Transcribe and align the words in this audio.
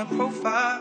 a 0.00 0.06
profile. 0.16 0.80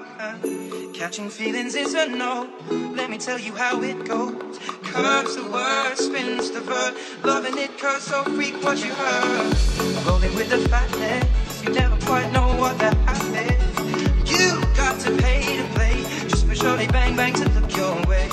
Catching 0.93 1.29
feelings 1.29 1.75
is 1.75 1.93
a 1.93 2.07
no. 2.07 2.49
Let 2.95 3.09
me 3.09 3.17
tell 3.17 3.37
you 3.37 3.53
how 3.53 3.81
it 3.81 4.05
goes. 4.05 4.59
Curves 4.83 5.35
the 5.35 5.43
word, 5.51 5.95
spins 5.97 6.51
the 6.51 6.61
verb. 6.61 6.95
Loving 7.23 7.57
it, 7.57 7.77
cause 7.77 8.03
so 8.03 8.23
freak 8.23 8.55
what 8.63 8.77
you 8.83 8.91
heard. 8.93 9.57
Rolling 10.05 10.33
with 10.35 10.49
the 10.49 10.69
fatness. 10.69 11.63
You 11.63 11.73
never 11.73 11.97
quite 12.05 12.31
know 12.31 12.47
what 12.55 12.77
that 12.79 12.95
happens. 13.09 14.31
You 14.31 14.61
got 14.77 14.99
to 15.01 15.11
pay 15.17 15.57
to 15.57 15.63
play. 15.73 16.03
Just 16.29 16.45
for 16.45 16.55
surely 16.55 16.87
bang 16.87 17.15
bang 17.17 17.33
to 17.33 17.49
look 17.49 17.75
your 17.75 17.95
way. 18.07 18.29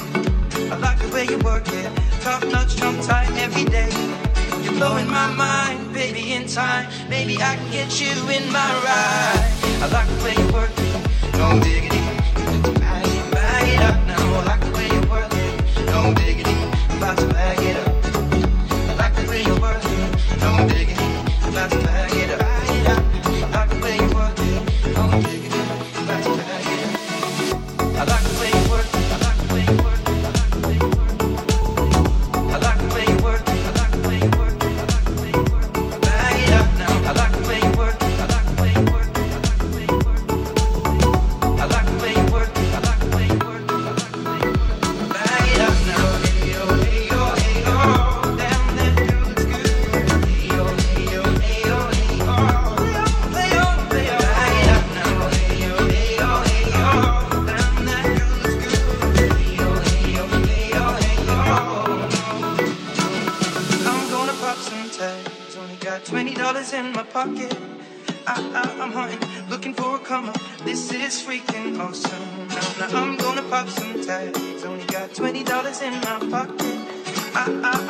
I 0.71 0.77
like 0.79 1.01
the 1.01 1.09
way 1.13 1.25
you 1.25 1.39
work 1.39 1.67
it. 1.69 1.91
Tough 2.21 2.45
nuts, 2.45 2.77
jump 2.77 3.03
tight 3.03 3.31
every 3.39 3.65
day. 3.65 4.16
Blowing 4.77 5.09
my 5.09 5.33
mind, 5.33 5.95
baby, 5.95 6.35
in 6.35 6.47
time. 6.47 6.87
Maybe 7.09 7.37
I 7.37 7.57
can 7.57 7.71
get 7.73 7.99
you 7.99 8.13
in 8.29 8.53
my 8.53 8.71
ride. 8.85 9.51
I 9.81 9.89
like 9.91 10.07
the 10.07 10.25
way 10.25 10.35
you 10.37 10.53
work 10.53 10.77
me, 10.77 10.93
no 11.39 11.59
diggity. 11.61 12.06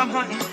I'm 0.07 0.13
hunting. 0.13 0.46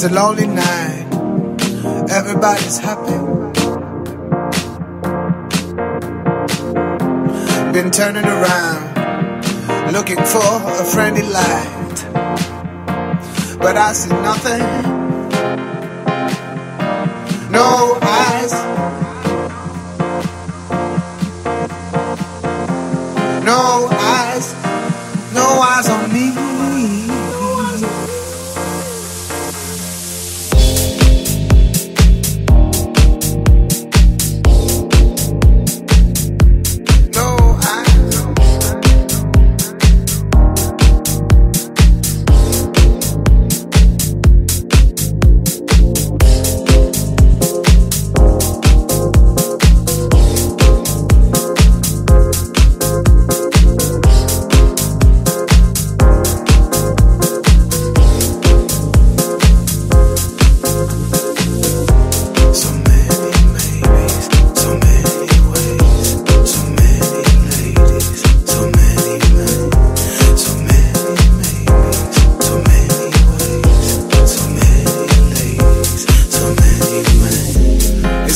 It's 0.00 0.04
a 0.04 0.14
lonely 0.14 0.46
night. 0.46 0.57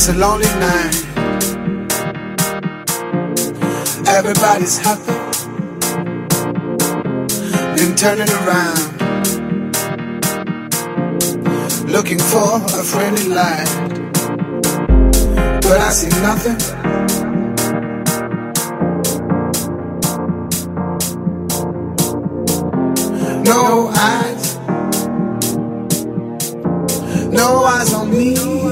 It's 0.05 0.11
a 0.11 0.17
lonely 0.17 0.45
night. 0.59 0.95
Everybody's 4.05 4.77
happy. 4.77 5.13
Then 7.77 7.95
turning 7.95 8.29
around. 8.43 8.81
Looking 11.89 12.19
for 12.19 12.57
a 12.57 12.83
friendly 12.83 13.29
light. 13.29 13.69
But 15.61 15.79
I 15.79 15.91
see 15.91 16.09
nothing. 16.21 16.59
No 23.45 23.87
eyes. 23.95 24.57
No 27.31 27.63
eyes 27.63 27.93
on 27.93 28.11
me. 28.11 28.62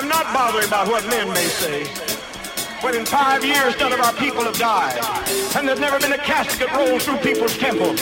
I'm 0.00 0.08
not 0.08 0.32
bothering 0.32 0.66
about 0.66 0.88
what 0.88 1.06
men 1.08 1.28
may 1.28 1.44
say. 1.44 1.84
When 2.80 2.96
in 2.96 3.04
five 3.04 3.44
years 3.44 3.78
none 3.78 3.92
of 3.92 4.00
our 4.00 4.14
people 4.14 4.40
have 4.44 4.56
died, 4.56 4.96
and 5.54 5.68
there's 5.68 5.78
never 5.78 6.00
been 6.00 6.14
a 6.14 6.24
casket 6.24 6.72
rolled 6.72 7.02
through 7.02 7.18
people's 7.18 7.52
temple. 7.58 7.92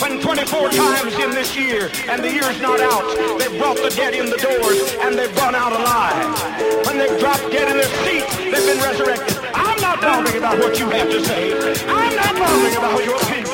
When 0.00 0.18
24 0.18 0.70
times 0.70 1.12
in 1.12 1.32
this 1.32 1.54
year, 1.54 1.90
and 2.08 2.24
the 2.24 2.32
year's 2.32 2.58
not 2.62 2.80
out, 2.80 3.04
they've 3.38 3.52
brought 3.60 3.76
the 3.76 3.92
dead 3.94 4.14
in 4.14 4.30
the 4.30 4.38
doors, 4.38 4.96
and 5.04 5.12
they've 5.12 5.36
run 5.36 5.54
out 5.54 5.72
alive. 5.76 6.86
When 6.86 6.96
they've 6.96 7.20
dropped 7.20 7.44
dead 7.52 7.68
in 7.68 7.76
their 7.76 7.92
seats, 8.00 8.34
they've 8.34 8.72
been 8.72 8.80
resurrected. 8.80 9.36
I'm 9.52 9.78
not 9.82 10.00
bothering 10.00 10.38
about 10.38 10.58
what 10.58 10.78
you 10.78 10.88
have 10.88 11.10
to 11.10 11.22
say. 11.22 11.52
I'm 11.84 12.16
not 12.16 12.32
bothering 12.32 12.76
about 12.80 13.04
your 13.04 13.20
opinion. 13.20 13.52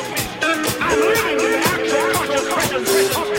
I'm 0.79 0.99
living 1.03 1.35
in 1.35 1.51
the 1.51 1.59
actual 1.67 2.13
conscious 2.15 2.47
presence 2.47 3.38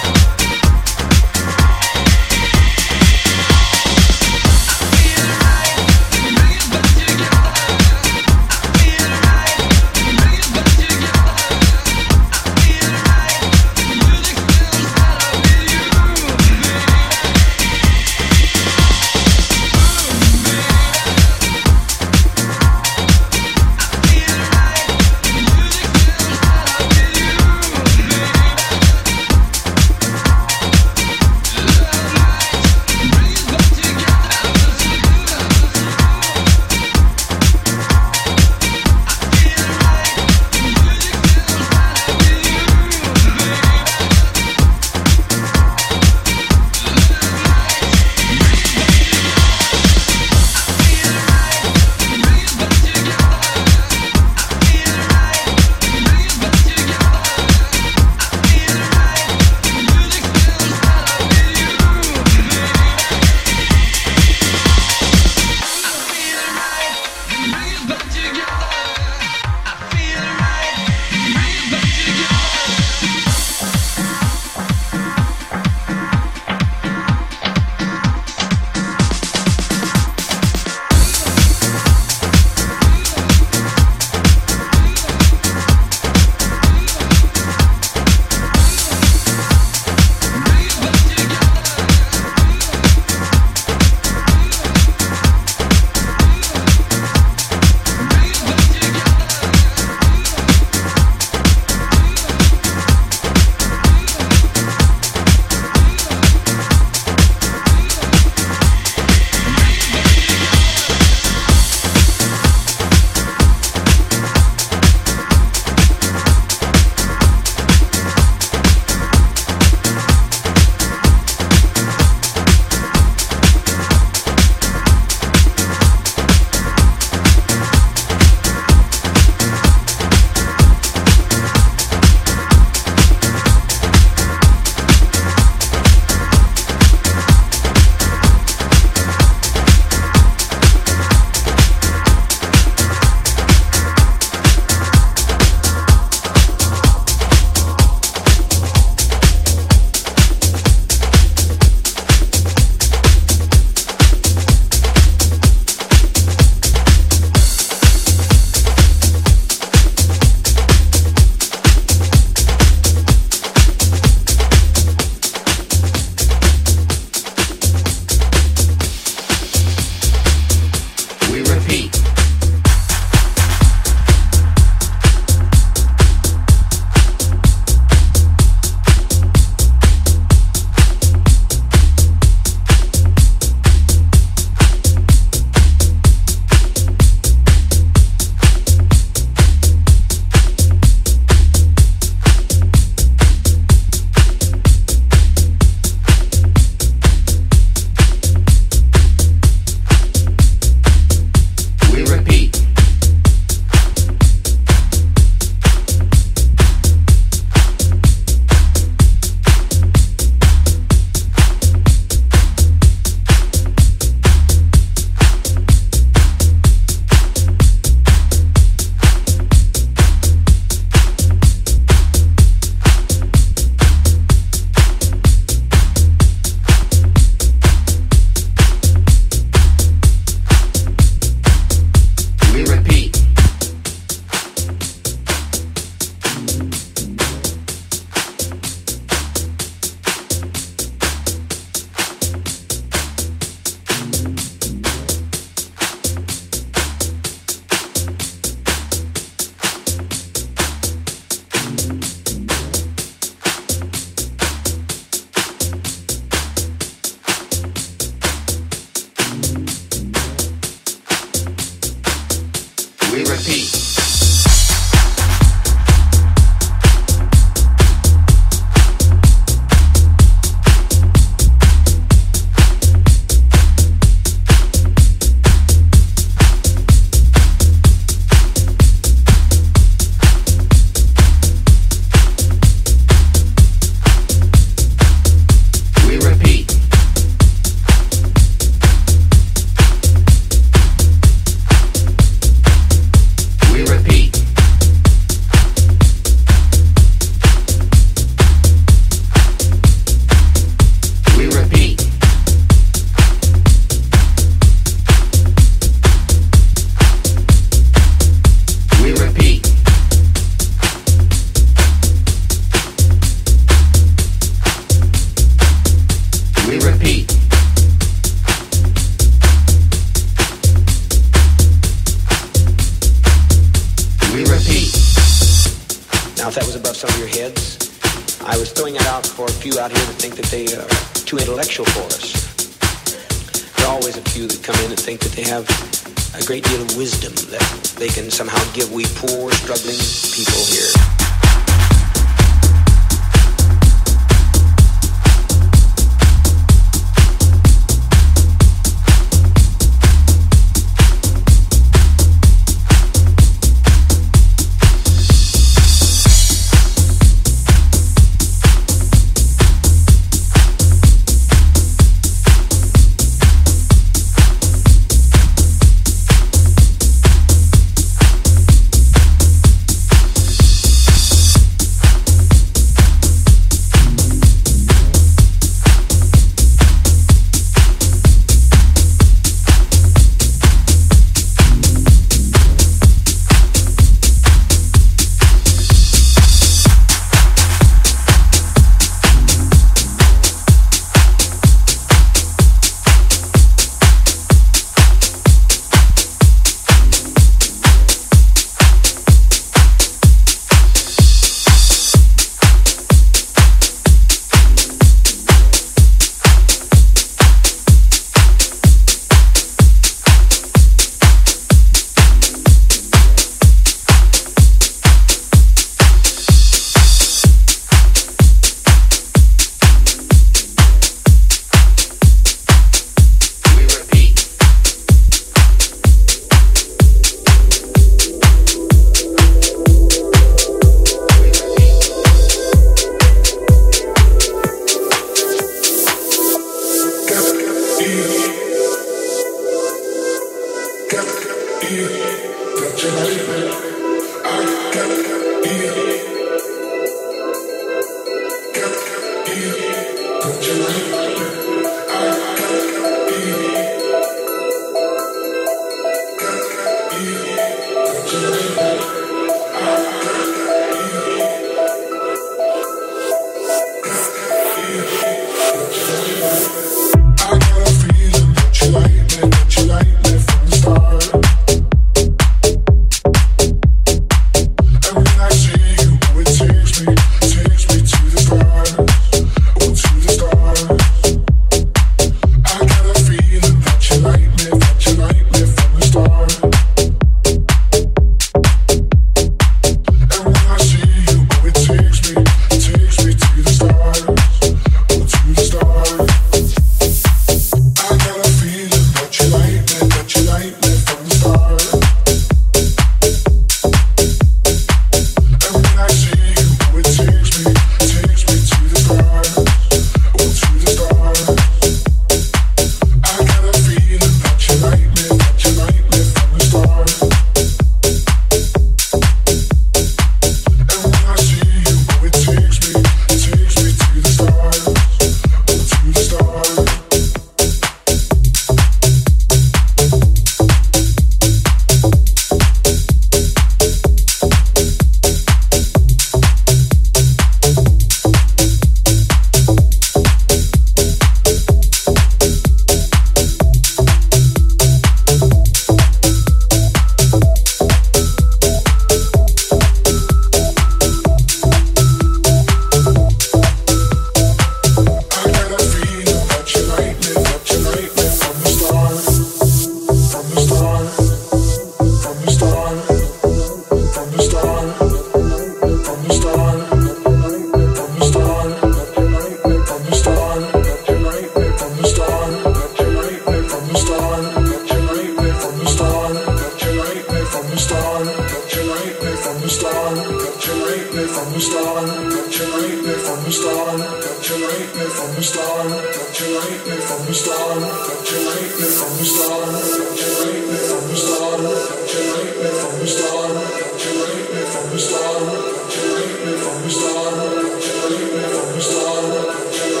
start, 585.71 585.89
don't 585.89 586.39
you 586.39 586.59
hate 586.61 586.85
me 586.87 586.97
from 586.99 587.25
the 587.25 587.33
start, 587.33 587.79
don't 587.79 588.31
you 588.31 588.39
hate 588.51 588.75
me 588.75 588.87
from 588.91 589.11
the 589.17 589.25
start, 589.25 589.71
don't 589.71 590.19
you 590.19 590.29
hate 590.43 590.67
me 590.67 590.75
from 590.75 591.03
the 591.07 591.15
start, 591.15 591.61
don't 591.61 592.11
you 592.11 592.21
hate 592.35 592.57
me 592.59 592.69
from 592.75 592.99
the 592.99 593.07
start, 593.07 593.51
don't 593.55 594.03
you 594.03 594.25
hate 594.25 594.51
me 594.51 594.61
from 594.67 594.85
the 594.91 594.99
start, 594.99 595.39
don't 595.47 595.95
you 595.95 596.07
hate 596.17 596.39
me 596.45 596.53
from 596.59 596.81
the 596.81 596.89
start, 596.91 597.35
don't 597.35 597.79
you 597.79 597.95
hate 598.03 598.33
me 598.35 598.43
from 598.51 598.67
the 598.75 598.81
start, 598.81 599.23
you 599.71 600.00